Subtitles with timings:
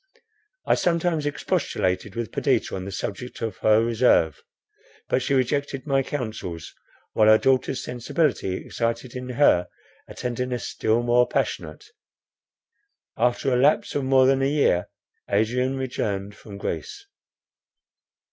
[0.65, 4.41] I sometimes expostulated with Perdita on the subject of her reserve;
[5.07, 6.73] but she rejected my counsels,
[7.13, 9.67] while her daughter's sensibility excited in her
[10.07, 11.85] a tenderness still more passionate.
[13.15, 14.87] After the lapse of more than a year,
[15.29, 17.05] Adrian returned from Greece.